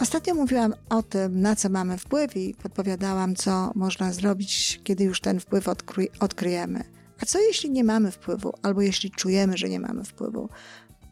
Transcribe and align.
Ostatnio 0.00 0.34
mówiłam 0.34 0.74
o 0.88 1.02
tym, 1.02 1.40
na 1.40 1.56
co 1.56 1.68
mamy 1.68 1.98
wpływ 1.98 2.36
i 2.36 2.54
podpowiadałam, 2.54 3.34
co 3.34 3.72
można 3.74 4.12
zrobić, 4.12 4.80
kiedy 4.84 5.04
już 5.04 5.20
ten 5.20 5.40
wpływ 5.40 5.68
odkry 5.68 6.08
odkryjemy. 6.20 6.84
A 7.22 7.26
co 7.26 7.40
jeśli 7.40 7.70
nie 7.70 7.84
mamy 7.84 8.10
wpływu, 8.10 8.52
albo 8.62 8.82
jeśli 8.82 9.10
czujemy, 9.10 9.56
że 9.56 9.68
nie 9.68 9.80
mamy 9.80 10.04
wpływu? 10.04 10.48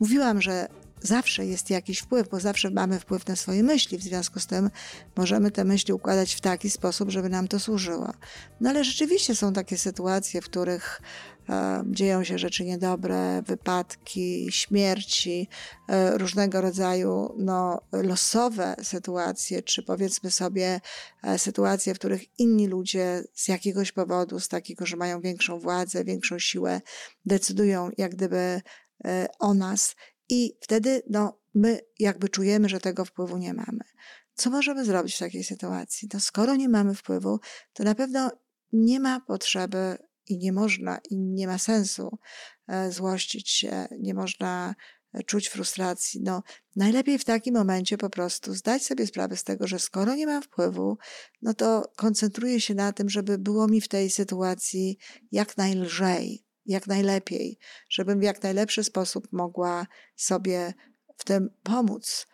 Mówiłam, 0.00 0.42
że 0.42 0.68
zawsze 1.00 1.46
jest 1.46 1.70
jakiś 1.70 1.98
wpływ, 1.98 2.28
bo 2.28 2.40
zawsze 2.40 2.70
mamy 2.70 2.98
wpływ 2.98 3.26
na 3.26 3.36
swoje 3.36 3.62
myśli. 3.62 3.98
W 3.98 4.02
związku 4.02 4.40
z 4.40 4.46
tym 4.46 4.70
możemy 5.16 5.50
te 5.50 5.64
myśli 5.64 5.94
układać 5.94 6.34
w 6.34 6.40
taki 6.40 6.70
sposób, 6.70 7.10
żeby 7.10 7.28
nam 7.28 7.48
to 7.48 7.60
służyło. 7.60 8.12
No 8.60 8.70
ale 8.70 8.84
rzeczywiście 8.84 9.34
są 9.34 9.52
takie 9.52 9.78
sytuacje, 9.78 10.40
w 10.40 10.44
których 10.44 11.00
dzieją 11.86 12.24
się 12.24 12.38
rzeczy 12.38 12.64
niedobre, 12.64 13.42
wypadki, 13.42 14.46
śmierci, 14.50 15.48
e, 15.88 16.18
różnego 16.18 16.60
rodzaju 16.60 17.34
no, 17.38 17.80
losowe 17.92 18.76
sytuacje, 18.82 19.62
czy 19.62 19.82
powiedzmy 19.82 20.30
sobie 20.30 20.80
e, 21.22 21.38
sytuacje, 21.38 21.94
w 21.94 21.98
których 21.98 22.38
inni 22.38 22.66
ludzie 22.66 23.24
z 23.34 23.48
jakiegoś 23.48 23.92
powodu, 23.92 24.40
z 24.40 24.48
takiego, 24.48 24.86
że 24.86 24.96
mają 24.96 25.20
większą 25.20 25.58
władzę, 25.58 26.04
większą 26.04 26.38
siłę, 26.38 26.80
decydują 27.26 27.90
jak 27.98 28.14
gdyby 28.14 28.62
e, 29.04 29.26
o 29.38 29.54
nas 29.54 29.96
i 30.28 30.56
wtedy 30.60 31.02
no, 31.10 31.40
my 31.54 31.80
jakby 31.98 32.28
czujemy, 32.28 32.68
że 32.68 32.80
tego 32.80 33.04
wpływu 33.04 33.36
nie 33.36 33.54
mamy. 33.54 33.84
Co 34.34 34.50
możemy 34.50 34.84
zrobić 34.84 35.14
w 35.14 35.18
takiej 35.18 35.44
sytuacji? 35.44 36.08
No, 36.14 36.20
skoro 36.20 36.56
nie 36.56 36.68
mamy 36.68 36.94
wpływu, 36.94 37.40
to 37.72 37.84
na 37.84 37.94
pewno 37.94 38.30
nie 38.72 39.00
ma 39.00 39.20
potrzeby 39.20 39.98
i 40.28 40.38
nie 40.38 40.52
można, 40.52 40.98
i 41.10 41.16
nie 41.18 41.46
ma 41.46 41.58
sensu 41.58 42.18
e, 42.68 42.92
złościć 42.92 43.50
się, 43.50 43.86
nie 44.00 44.14
można 44.14 44.74
e, 45.12 45.22
czuć 45.22 45.48
frustracji. 45.48 46.20
No, 46.22 46.42
najlepiej 46.76 47.18
w 47.18 47.24
takim 47.24 47.54
momencie 47.54 47.98
po 47.98 48.10
prostu 48.10 48.54
zdać 48.54 48.82
sobie 48.82 49.06
sprawę 49.06 49.36
z 49.36 49.44
tego, 49.44 49.66
że 49.66 49.78
skoro 49.78 50.14
nie 50.14 50.26
mam 50.26 50.42
wpływu, 50.42 50.98
no 51.42 51.54
to 51.54 51.92
koncentruję 51.96 52.60
się 52.60 52.74
na 52.74 52.92
tym, 52.92 53.08
żeby 53.08 53.38
było 53.38 53.68
mi 53.68 53.80
w 53.80 53.88
tej 53.88 54.10
sytuacji 54.10 54.98
jak 55.32 55.56
najlżej, 55.56 56.44
jak 56.66 56.86
najlepiej, 56.86 57.58
żebym 57.90 58.20
w 58.20 58.22
jak 58.22 58.42
najlepszy 58.42 58.84
sposób 58.84 59.28
mogła 59.32 59.86
sobie 60.16 60.74
w 61.16 61.24
tym 61.24 61.48
pomóc. 61.62 62.26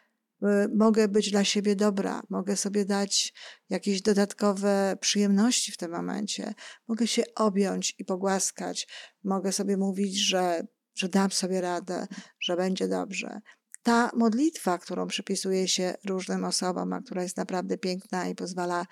Y, 0.42 0.68
mogę 0.76 1.08
być 1.08 1.30
dla 1.30 1.44
siebie 1.44 1.76
dobra, 1.76 2.22
mogę 2.30 2.56
sobie 2.56 2.84
dać 2.84 3.34
jakieś 3.68 4.02
dodatkowe 4.02 4.96
przyjemności 5.00 5.72
w 5.72 5.76
tym 5.76 5.90
momencie, 5.90 6.54
mogę 6.88 7.06
się 7.06 7.22
objąć 7.36 7.94
i 7.98 8.04
pogłaskać, 8.04 8.88
mogę 9.24 9.52
sobie 9.52 9.76
mówić, 9.76 10.26
że, 10.26 10.66
że 10.94 11.08
dam 11.08 11.30
sobie 11.30 11.60
radę, 11.60 12.06
że 12.40 12.56
będzie 12.56 12.88
dobrze 12.88 13.40
ta 13.82 14.10
modlitwa, 14.16 14.78
którą 14.78 15.06
przypisuje 15.06 15.68
się 15.68 15.94
różnym 16.06 16.44
osobom, 16.44 16.92
a 16.92 17.00
która 17.02 17.22
jest 17.22 17.36
naprawdę 17.36 17.78
piękna 17.78 18.28
i 18.28 18.34
pozwala 18.34 18.86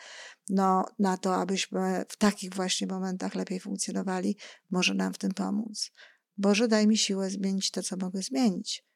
no, 0.49 0.85
na 0.99 1.17
to, 1.17 1.37
abyśmy 1.37 2.05
w 2.09 2.17
takich 2.17 2.55
właśnie 2.55 2.87
momentach 2.87 3.35
lepiej 3.35 3.61
funkcjonowali, 3.61 4.37
może 4.71 4.95
nam 4.95 5.15
w 5.15 5.19
tym 5.19 5.31
pomóc. 5.31 5.91
Boże, 6.37 6.69
daj 6.69 6.87
mi 6.87 6.97
siłę 6.97 7.31
zmienić 7.31 7.71
to, 7.71 7.83
co 7.83 7.97
mogę 7.97 8.23
zmienić. 8.23 8.88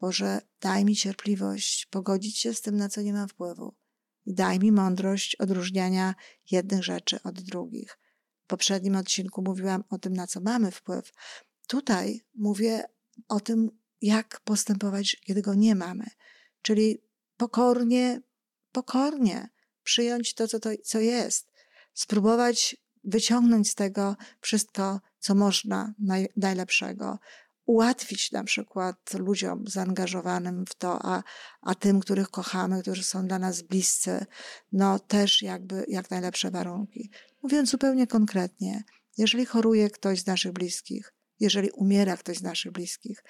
Boże, 0.00 0.40
daj 0.60 0.84
mi 0.84 0.96
cierpliwość, 0.96 1.86
pogodzić 1.86 2.38
się 2.38 2.54
z 2.54 2.60
tym, 2.60 2.76
na 2.76 2.88
co 2.88 3.02
nie 3.02 3.12
mam 3.12 3.28
wpływu. 3.28 3.74
I 4.26 4.34
daj 4.34 4.58
mi 4.58 4.72
mądrość 4.72 5.36
odróżniania 5.36 6.14
jednych 6.50 6.84
rzeczy 6.84 7.22
od 7.22 7.40
drugich. 7.40 7.98
W 8.44 8.46
poprzednim 8.46 8.96
odcinku 8.96 9.42
mówiłam 9.42 9.84
o 9.90 9.98
tym, 9.98 10.12
na 10.12 10.26
co 10.26 10.40
mamy 10.40 10.70
wpływ. 10.70 11.12
Tutaj 11.66 12.20
mówię 12.34 12.84
o 13.28 13.40
tym, 13.40 13.70
jak 14.00 14.40
postępować, 14.40 15.16
kiedy 15.24 15.42
go 15.42 15.54
nie 15.54 15.74
mamy. 15.74 16.06
Czyli 16.62 16.98
pokornie, 17.36 18.22
pokornie 18.72 19.48
przyjąć 19.82 20.34
to, 20.34 20.48
co, 20.48 20.60
to, 20.60 20.70
co 20.84 21.00
jest, 21.00 21.52
spróbować 21.94 22.76
wyciągnąć 23.04 23.70
z 23.70 23.74
tego 23.74 24.16
wszystko, 24.40 25.00
co 25.18 25.34
można 25.34 25.94
naj, 25.98 26.28
najlepszego, 26.36 27.18
ułatwić 27.66 28.32
na 28.32 28.44
przykład 28.44 29.14
ludziom 29.14 29.64
zaangażowanym 29.66 30.64
w 30.66 30.74
to, 30.74 30.98
a, 31.02 31.22
a 31.62 31.74
tym, 31.74 32.00
których 32.00 32.28
kochamy, 32.28 32.82
którzy 32.82 33.04
są 33.04 33.26
dla 33.26 33.38
nas 33.38 33.62
bliscy, 33.62 34.26
no 34.72 34.98
też 34.98 35.42
jakby 35.42 35.84
jak 35.88 36.10
najlepsze 36.10 36.50
warunki. 36.50 37.10
Mówiąc 37.42 37.70
zupełnie 37.70 38.06
konkretnie, 38.06 38.84
jeżeli 39.18 39.46
choruje 39.46 39.90
ktoś 39.90 40.20
z 40.20 40.26
naszych 40.26 40.52
bliskich, 40.52 41.14
jeżeli 41.40 41.70
umiera 41.70 42.16
ktoś 42.16 42.38
z 42.38 42.42
naszych 42.42 42.72
bliskich, 42.72 43.24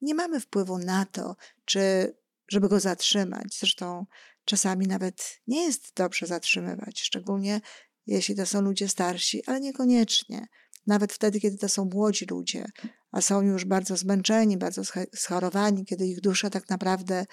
nie 0.00 0.14
mamy 0.14 0.40
wpływu 0.40 0.78
na 0.78 1.04
to, 1.04 1.36
czy 1.64 2.14
żeby 2.48 2.68
go 2.68 2.80
zatrzymać. 2.80 3.58
Zresztą 3.58 4.06
czasami 4.44 4.86
nawet 4.86 5.40
nie 5.46 5.64
jest 5.64 5.94
dobrze 5.94 6.26
zatrzymywać, 6.26 7.00
szczególnie 7.00 7.60
jeśli 8.06 8.36
to 8.36 8.46
są 8.46 8.60
ludzie 8.60 8.88
starsi, 8.88 9.44
ale 9.46 9.60
niekoniecznie. 9.60 10.46
Nawet 10.88 11.12
wtedy, 11.12 11.40
kiedy 11.40 11.58
to 11.58 11.68
są 11.68 11.84
młodzi 11.84 12.26
ludzie, 12.30 12.64
a 13.12 13.20
są 13.20 13.42
już 13.42 13.64
bardzo 13.64 13.96
zmęczeni, 13.96 14.56
bardzo 14.56 14.82
schorowani, 15.14 15.84
kiedy 15.84 16.06
ich 16.06 16.20
dusza 16.20 16.50
tak 16.50 16.68
naprawdę 16.68 17.26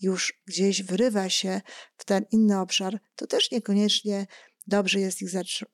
już 0.00 0.42
gdzieś 0.46 0.82
wyrywa 0.82 1.28
się 1.28 1.60
w 1.96 2.04
ten 2.04 2.24
inny 2.30 2.60
obszar, 2.60 2.98
to 3.16 3.26
też 3.26 3.50
niekoniecznie 3.50 4.26
dobrze 4.66 5.00
jest 5.00 5.22
ich 5.22 5.30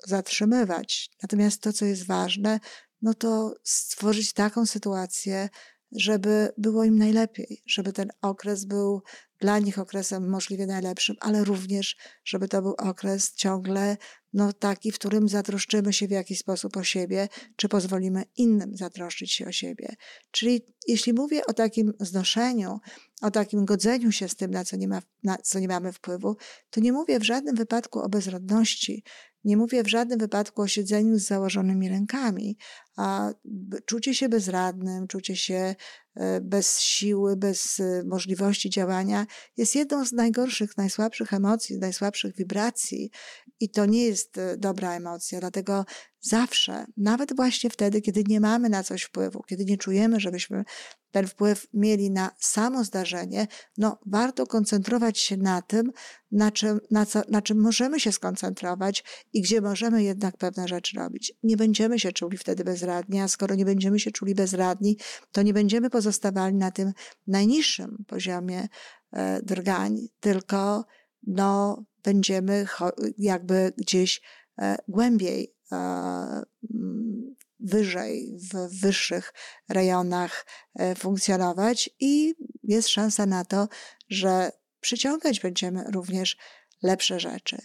zatrzymywać. 0.07 1.11
Natomiast 1.23 1.63
to, 1.63 1.73
co 1.73 1.85
jest 1.85 2.07
ważne, 2.07 2.61
no 3.03 3.15
to 3.15 3.55
stworzyć 3.65 4.33
taką 4.33 4.67
sytuację, 4.67 5.49
żeby 5.93 6.53
było 6.59 6.85
im 6.85 6.99
najlepiej, 6.99 7.63
żeby 7.67 7.93
ten 7.93 8.11
okres 8.23 8.65
był 8.65 9.03
dla 9.41 9.59
nich 9.59 9.79
okresem 9.79 10.29
możliwie 10.29 10.67
najlepszym, 10.67 11.17
ale 11.21 11.45
również, 11.45 11.97
żeby 12.25 12.49
to 12.49 12.63
był 12.63 12.75
okres 12.79 13.35
ciągle 13.35 13.97
no, 14.33 14.53
taki, 14.53 14.93
w 14.93 14.99
którym 14.99 15.29
zatroszczymy 15.29 15.93
się 15.93 16.09
w 16.09 16.11
jakiś 16.11 16.39
sposób 16.39 16.77
o 16.77 16.85
siebie, 16.85 17.29
czy 17.57 17.69
pozwolimy 17.69 18.25
innym 18.37 18.77
zatroszczyć 18.77 19.33
się 19.33 19.47
o 19.47 19.53
siebie. 19.53 19.95
Czyli 20.31 20.65
jeśli 20.89 21.13
mówię 21.13 21.47
o 21.47 21.53
takim 21.53 21.93
znoszeniu, 22.01 22.81
o 23.23 23.31
takim 23.31 23.65
godzeniu 23.65 24.13
się 24.13 24.29
z 24.29 24.37
tym, 24.37 24.51
na 24.51 24.65
co 24.65 24.77
nie, 24.77 24.89
ma, 24.89 25.03
na 25.23 25.37
co 25.37 25.59
nie 25.59 25.69
mamy 25.69 25.93
wpływu, 25.93 26.37
to 26.71 26.81
nie 26.81 26.93
mówię 26.93 27.19
w 27.19 27.25
żadnym 27.25 27.57
wypadku 27.57 28.01
o 28.01 28.09
bezrodności, 28.09 29.05
nie 29.45 29.57
mówię 29.57 29.83
w 29.83 29.89
żadnym 29.89 30.19
wypadku 30.19 30.63
o 30.63 30.69
siedzeniu 30.69 31.19
z 31.19 31.27
założonymi 31.27 31.89
rękami, 31.89 32.57
a 32.97 33.33
czucie 33.87 34.15
się 34.15 34.29
bezradnym, 34.29 35.07
czucie 35.07 35.37
się 35.37 35.75
e, 36.15 36.41
bez 36.41 36.81
siły, 36.81 37.37
bez 37.37 37.81
e, 37.81 38.03
możliwości 38.07 38.71
działania 38.71 39.27
jest 39.57 39.75
jedną 39.75 40.05
z 40.05 40.13
najgorszych, 40.13 40.77
najsłabszych 40.77 41.33
emocji, 41.33 41.79
najsłabszych 41.79 42.37
wibracji 42.37 43.11
i 43.61 43.71
to 43.71 43.87
nie 43.87 44.05
jest 44.05 44.39
e, 44.39 44.57
dobra 44.57 44.93
emocja. 44.97 45.41
Dlatego 45.41 45.85
zawsze, 46.21 46.87
nawet 46.97 47.37
właśnie 47.37 47.71
wtedy, 47.71 48.01
kiedy 48.01 48.25
nie 48.29 48.41
mamy 48.41 48.69
na 48.69 48.83
coś 48.83 49.03
wpływu, 49.03 49.43
kiedy 49.43 49.65
nie 49.65 49.79
czujemy, 49.79 50.21
żebyśmy 50.21 50.65
ten 51.11 51.27
wpływ 51.27 51.67
mieli 51.75 52.11
na 52.11 52.31
samo 52.39 52.85
zdarzenie, 52.85 53.47
no 53.79 53.99
warto 54.07 54.47
koncentrować 54.47 55.19
się 55.19 55.37
na 55.37 55.63
tym, 55.63 55.93
na 56.33 56.51
czym, 56.51 56.81
na, 56.91 57.07
co, 57.07 57.23
na 57.29 57.43
czym 57.43 57.61
możemy 57.61 58.01
się 58.01 58.13
skoncentrować 58.13 59.05
i 59.33 59.43
gdzie 59.43 59.61
możemy 59.61 60.03
jednak 60.03 60.37
pewne 60.37 60.69
rzeczy 60.69 60.97
robić. 60.97 61.33
Nie 61.43 61.57
będziemy 61.57 61.99
się 61.99 62.13
czuli 62.13 62.39
wtedy 62.39 62.65
bezradni, 62.65 63.21
a 63.21 63.29
skoro 63.29 63.55
nie 63.55 63.65
będziemy 63.65 64.01
się 64.01 64.11
czuli 64.11 64.35
bezradni, 64.35 64.97
to 65.33 65.43
nie 65.43 65.55
będziemy 65.55 65.91
pozostawali 65.91 66.55
na 66.57 66.71
tym 66.71 66.93
najniższym 67.27 68.05
poziomie 68.07 68.69
e, 69.13 69.43
drgań, 69.43 69.99
tylko 70.21 70.85
no, 71.27 71.85
będziemy 72.03 72.67
jakby 73.19 73.73
gdzieś 73.77 74.23
e, 74.59 74.77
głębiej 74.89 75.55
e, 75.73 76.43
wyżej, 77.61 78.39
w 78.53 78.81
wyższych 78.81 79.33
rejonach 79.69 80.47
e, 80.75 80.95
funkcjonować 80.95 81.91
i 82.01 82.35
jest 82.63 82.89
szansa 82.89 83.27
na 83.27 83.45
to, 83.45 83.69
że 84.09 84.53
przyciągać 84.81 85.41
będziemy 85.41 85.85
również 85.93 86.37
lepsze 86.83 87.21
rzeczy. 87.21 87.59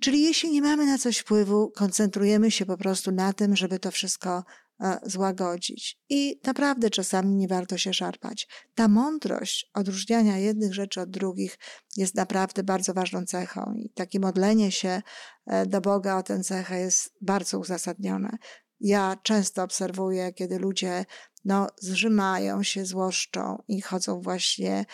Czyli 0.00 0.22
jeśli 0.22 0.50
nie 0.50 0.62
mamy 0.62 0.86
na 0.86 0.98
coś 0.98 1.18
wpływu, 1.18 1.70
koncentrujemy 1.70 2.50
się 2.50 2.66
po 2.66 2.76
prostu 2.76 3.12
na 3.12 3.32
tym, 3.32 3.56
żeby 3.56 3.78
to 3.78 3.90
wszystko 3.90 4.44
e, 4.80 4.98
złagodzić. 5.06 5.98
I 6.08 6.40
naprawdę 6.44 6.90
czasami 6.90 7.36
nie 7.36 7.48
warto 7.48 7.78
się 7.78 7.94
szarpać. 7.94 8.48
Ta 8.74 8.88
mądrość 8.88 9.70
odróżniania 9.74 10.38
jednych 10.38 10.74
rzeczy 10.74 11.00
od 11.00 11.10
drugich 11.10 11.58
jest 11.96 12.14
naprawdę 12.14 12.62
bardzo 12.62 12.94
ważną 12.94 13.24
cechą 13.24 13.74
i 13.76 13.90
takie 13.90 14.20
modlenie 14.20 14.72
się 14.72 15.02
e, 15.46 15.66
do 15.66 15.80
Boga 15.80 16.16
o 16.16 16.22
tę 16.22 16.40
cechę 16.40 16.80
jest 16.80 17.14
bardzo 17.20 17.58
uzasadnione. 17.58 18.38
Ja 18.80 19.16
często 19.22 19.62
obserwuję, 19.62 20.32
kiedy 20.32 20.58
ludzie 20.58 21.04
no, 21.44 21.66
zrzymają 21.80 22.62
się, 22.62 22.84
złoszczą 22.84 23.62
i 23.68 23.80
chodzą 23.80 24.20
właśnie 24.20 24.84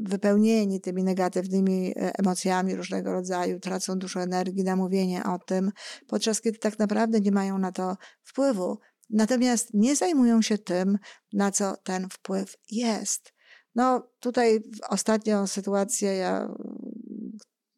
wypełnieni 0.00 0.80
tymi 0.80 1.04
negatywnymi 1.04 1.92
e, 1.96 2.18
emocjami 2.18 2.74
różnego 2.74 3.12
rodzaju, 3.12 3.60
tracą 3.60 3.98
dużo 3.98 4.20
energii 4.20 4.64
na 4.64 4.76
mówienie 4.76 5.24
o 5.24 5.38
tym, 5.38 5.72
podczas 6.06 6.40
kiedy 6.40 6.58
tak 6.58 6.78
naprawdę 6.78 7.20
nie 7.20 7.32
mają 7.32 7.58
na 7.58 7.72
to 7.72 7.96
wpływu. 8.22 8.78
Natomiast 9.10 9.74
nie 9.74 9.96
zajmują 9.96 10.42
się 10.42 10.58
tym, 10.58 10.98
na 11.32 11.50
co 11.50 11.76
ten 11.76 12.08
wpływ 12.08 12.56
jest. 12.70 13.32
No 13.74 14.08
tutaj 14.20 14.60
ostatnią 14.88 15.46
sytuację 15.46 16.14
ja 16.14 16.48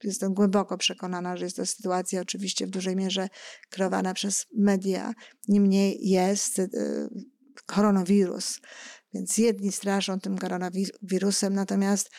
jestem 0.04 0.34
głęboko 0.34 0.78
przekonana, 0.78 1.36
że 1.36 1.44
jest 1.44 1.56
to 1.56 1.66
sytuacja 1.66 2.20
oczywiście 2.20 2.66
w 2.66 2.70
dużej 2.70 2.96
mierze 2.96 3.28
kreowana 3.70 4.14
przez 4.14 4.46
media. 4.56 5.12
Niemniej 5.48 6.08
jest 6.08 6.58
y, 6.58 6.68
koronawirus. 7.66 8.60
Więc 9.14 9.38
jedni 9.38 9.72
straszą 9.72 10.20
tym 10.20 10.38
koronawirusem, 10.38 11.54
natomiast 11.54 12.10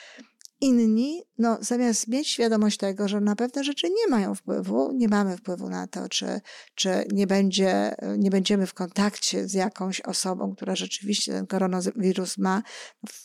Inni, 0.62 1.24
no, 1.38 1.58
zamiast 1.62 2.08
mieć 2.08 2.28
świadomość 2.28 2.78
tego, 2.78 3.08
że 3.08 3.22
na 3.22 3.36
pewne 3.36 3.64
rzeczy 3.64 3.90
nie 3.90 4.08
mają 4.10 4.36
wpływu, 4.36 4.92
nie 4.94 5.08
mamy 5.08 5.38
wpływu 5.38 5.70
na 5.70 5.88
to, 5.88 6.10
czy, 6.10 6.42
czy 6.76 7.06
nie, 7.12 7.28
będzie, 7.28 7.96
nie 8.18 8.30
będziemy 8.30 8.68
w 8.68 8.74
kontakcie 8.74 9.48
z 9.48 9.54
jakąś 9.54 10.02
osobą, 10.02 10.56
która 10.56 10.76
rzeczywiście 10.76 11.32
ten 11.32 11.48
koronawirus 11.48 12.38
ma. 12.38 12.64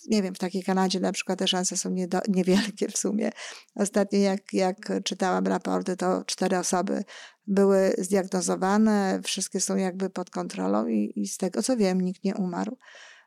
Nie 0.09 0.23
wiem, 0.23 0.35
w 0.35 0.39
takiej 0.39 0.63
Kanadzie 0.63 1.01
na 1.01 1.13
przykład 1.13 1.39
te 1.39 1.49
szanse 1.49 1.77
są 1.77 1.91
nie 1.91 2.09
do, 2.09 2.21
niewielkie 2.29 2.89
w 2.89 2.99
sumie. 2.99 3.31
Ostatnio, 3.75 4.19
jak, 4.19 4.53
jak 4.53 4.77
czytałam 5.05 5.47
raporty, 5.47 5.97
to 5.97 6.25
cztery 6.25 6.59
osoby 6.59 7.05
były 7.47 7.95
zdiagnozowane, 7.99 9.21
wszystkie 9.25 9.61
są 9.61 9.77
jakby 9.77 10.11
pod 10.11 10.31
kontrolą 10.31 10.87
i, 10.87 11.13
i 11.17 11.27
z 11.27 11.37
tego 11.37 11.63
co 11.63 11.77
wiem, 11.77 12.01
nikt 12.01 12.25
nie 12.25 12.35
umarł. 12.35 12.77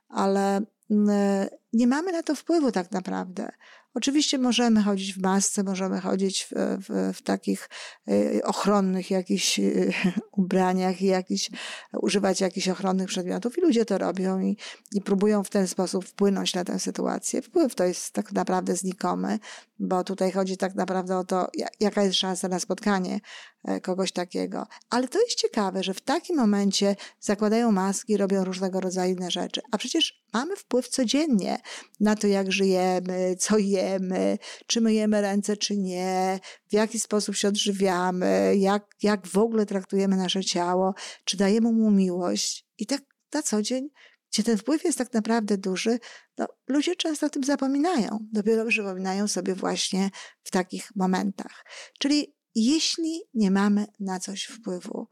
Ale 0.07 0.61
mm, 0.89 1.47
nie 1.75 1.87
mamy 1.87 2.11
na 2.11 2.23
to 2.23 2.35
wpływu 2.35 2.71
tak 2.71 2.91
naprawdę. 2.91 3.51
Oczywiście 3.95 4.37
możemy 4.37 4.83
chodzić 4.83 5.13
w 5.13 5.21
masce, 5.21 5.63
możemy 5.63 6.01
chodzić 6.01 6.43
w, 6.43 6.51
w, 6.87 7.17
w 7.17 7.21
takich 7.21 7.69
y, 8.09 8.41
ochronnych 8.43 9.11
jakichś 9.11 9.59
y, 9.59 9.93
ubraniach 10.37 11.01
i 11.01 11.05
jakiś, 11.05 11.49
używać 11.93 12.41
jakichś 12.41 12.67
ochronnych 12.67 13.07
przedmiotów 13.07 13.57
i 13.57 13.61
ludzie 13.61 13.85
to 13.85 13.97
robią 13.97 14.39
i, 14.39 14.57
i 14.91 15.01
próbują 15.01 15.43
w 15.43 15.49
ten 15.49 15.67
sposób 15.67 16.05
wpłynąć 16.05 16.53
na 16.53 16.63
tę 16.63 16.79
sytuację. 16.79 17.41
Wpływ 17.41 17.75
to 17.75 17.83
jest 17.83 18.11
tak 18.11 18.31
naprawdę 18.31 18.75
znikomy, 18.75 19.39
bo 19.79 20.03
tutaj 20.03 20.31
chodzi 20.31 20.57
tak 20.57 20.75
naprawdę 20.75 21.17
o 21.17 21.23
to, 21.23 21.47
jaka 21.79 22.03
jest 22.03 22.17
szansa 22.17 22.47
na 22.47 22.59
spotkanie 22.59 23.19
e, 23.63 23.81
kogoś 23.81 24.11
takiego. 24.11 24.67
Ale 24.89 25.07
to 25.07 25.21
jest 25.21 25.35
ciekawe, 25.35 25.83
że 25.83 25.93
w 25.93 26.01
takim 26.01 26.35
momencie 26.35 26.95
zakładają 27.19 27.71
maski, 27.71 28.17
robią 28.17 28.43
różnego 28.43 28.79
rodzaju 28.79 29.15
inne 29.15 29.31
rzeczy. 29.31 29.61
A 29.71 29.77
przecież 29.77 30.23
mamy 30.33 30.55
wpływ 30.55 30.87
codziennie 30.87 31.57
na 31.99 32.15
to, 32.15 32.27
jak 32.27 32.51
żyjemy, 32.51 33.35
co 33.39 33.57
jemy, 33.57 34.37
czy 34.67 34.81
myjemy 34.81 35.21
ręce, 35.21 35.57
czy 35.57 35.77
nie, 35.77 36.39
w 36.69 36.73
jaki 36.73 36.99
sposób 36.99 37.35
się 37.35 37.47
odżywiamy, 37.47 38.53
jak, 38.57 38.85
jak 39.03 39.27
w 39.27 39.37
ogóle 39.37 39.65
traktujemy 39.65 40.15
nasze 40.15 40.43
ciało, 40.43 40.93
czy 41.23 41.37
dajemy 41.37 41.71
mu 41.71 41.91
miłość. 41.91 42.67
I 42.77 42.85
tak 42.85 43.01
na 43.33 43.43
co 43.43 43.61
dzień 43.61 43.89
gdzie 44.35 44.43
ten 44.43 44.57
wpływ 44.57 44.83
jest 44.83 44.97
tak 44.97 45.13
naprawdę 45.13 45.57
duży, 45.57 45.99
no, 46.37 46.47
ludzie 46.67 46.95
często 46.95 47.25
o 47.25 47.29
tym 47.29 47.43
zapominają. 47.43 48.19
Dopiero 48.31 48.65
przypominają 48.65 49.27
sobie 49.27 49.55
właśnie 49.55 50.09
w 50.43 50.51
takich 50.51 50.95
momentach. 50.95 51.65
Czyli 51.99 52.35
jeśli 52.55 53.21
nie 53.33 53.51
mamy 53.51 53.85
na 53.99 54.19
coś 54.19 54.43
wpływu, 54.43 55.07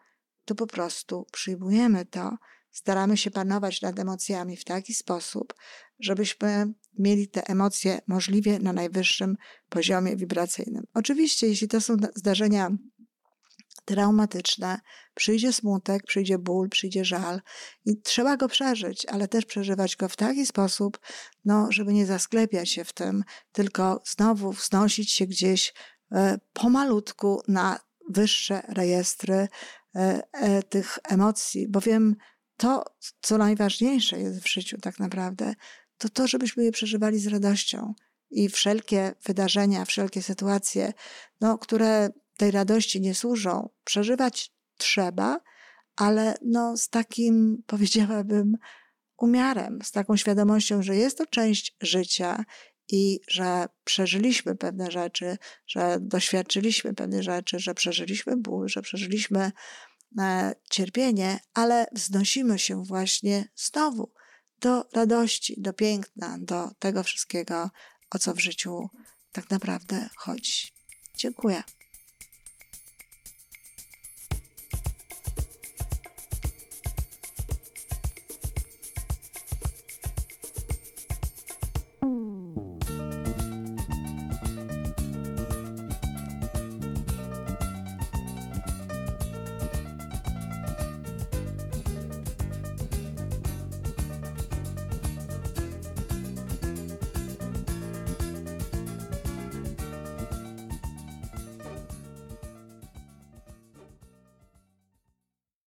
to 0.45 0.55
po 0.55 0.67
prostu 0.67 1.25
przyjmujemy 1.31 2.05
to, 2.05 2.37
staramy 2.73 3.17
się 3.17 3.31
panować 3.31 3.81
nad 3.81 3.99
emocjami 3.99 4.57
w 4.57 4.63
taki 4.63 4.93
sposób, 4.93 5.53
żebyśmy 5.99 6.73
mieli 6.99 7.27
te 7.27 7.47
emocje 7.47 8.01
możliwie 8.07 8.59
na 8.59 8.73
najwyższym 8.73 9.37
poziomie 9.69 10.15
wibracyjnym. 10.15 10.83
Oczywiście, 10.93 11.47
jeśli 11.47 11.67
to 11.67 11.81
są 11.81 11.97
zdarzenia 12.15 12.69
traumatyczne, 13.85 14.79
przyjdzie 15.15 15.53
smutek, 15.53 16.03
przyjdzie 16.03 16.37
ból, 16.37 16.69
przyjdzie 16.69 17.05
żal 17.05 17.41
i 17.85 18.01
trzeba 18.01 18.37
go 18.37 18.47
przeżyć, 18.47 19.05
ale 19.05 19.27
też 19.27 19.45
przeżywać 19.45 19.95
go 19.95 20.09
w 20.09 20.15
taki 20.15 20.45
sposób, 20.45 20.99
no, 21.45 21.67
żeby 21.69 21.93
nie 21.93 22.05
zasklepiać 22.05 22.69
się 22.69 22.83
w 22.83 22.93
tym, 22.93 23.23
tylko 23.51 24.01
znowu 24.05 24.51
wznosić 24.51 25.11
się 25.11 25.25
gdzieś 25.25 25.73
e, 26.11 26.39
pomalutku 26.53 27.41
na 27.47 27.79
wyższe 28.09 28.61
rejestry 28.67 29.47
e, 29.95 30.21
e, 30.31 30.63
tych 30.63 30.99
emocji, 31.03 31.67
bowiem 31.67 32.15
to, 32.57 32.83
co 33.21 33.37
najważniejsze 33.37 34.19
jest 34.19 34.41
w 34.41 34.49
życiu 34.49 34.77
tak 34.77 34.99
naprawdę, 34.99 35.53
to 35.97 36.09
to, 36.09 36.27
żebyśmy 36.27 36.63
je 36.63 36.71
przeżywali 36.71 37.19
z 37.19 37.27
radością. 37.27 37.93
I 38.31 38.49
wszelkie 38.49 39.13
wydarzenia, 39.25 39.85
wszelkie 39.85 40.21
sytuacje, 40.21 40.93
no, 41.41 41.57
które 41.57 42.09
tej 42.37 42.51
radości 42.51 43.01
nie 43.01 43.15
służą, 43.15 43.69
przeżywać 43.83 44.51
trzeba, 44.77 45.39
ale 45.95 46.35
no, 46.41 46.77
z 46.77 46.89
takim, 46.89 47.57
powiedziałabym, 47.67 48.57
umiarem, 49.17 49.79
z 49.83 49.91
taką 49.91 50.17
świadomością, 50.17 50.83
że 50.83 50.95
jest 50.95 51.17
to 51.17 51.25
część 51.25 51.75
życia 51.81 52.45
i 52.91 53.19
że 53.27 53.65
przeżyliśmy 53.83 54.55
pewne 54.55 54.91
rzeczy, 54.91 55.37
że 55.67 55.97
doświadczyliśmy 56.01 56.93
pewne 56.93 57.23
rzeczy, 57.23 57.59
że 57.59 57.73
przeżyliśmy 57.73 58.37
ból, 58.37 58.67
że 58.67 58.81
przeżyliśmy 58.81 59.51
cierpienie, 60.69 61.39
ale 61.53 61.87
wznosimy 61.91 62.59
się 62.59 62.83
właśnie 62.83 63.49
znowu 63.55 64.11
do 64.59 64.85
radości, 64.93 65.55
do 65.57 65.73
piękna, 65.73 66.37
do 66.39 66.71
tego 66.79 67.03
wszystkiego, 67.03 67.69
o 68.11 68.19
co 68.19 68.33
w 68.33 68.39
życiu 68.39 68.89
tak 69.31 69.49
naprawdę 69.49 70.09
chodzi. 70.15 70.67
Dziękuję. 71.17 71.63